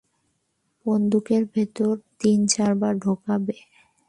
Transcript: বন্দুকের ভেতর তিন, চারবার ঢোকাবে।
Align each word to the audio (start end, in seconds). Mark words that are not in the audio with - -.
বন্দুকের 0.85 1.43
ভেতর 1.55 1.93
তিন, 2.21 2.39
চারবার 2.47 2.93
ঢোকাবে। 2.99 3.55